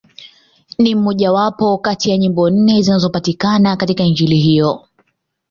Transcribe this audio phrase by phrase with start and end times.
[0.79, 4.87] Ni mmojawapo kati ya nyimbo nne zinazopatikana katika Injili hiyo.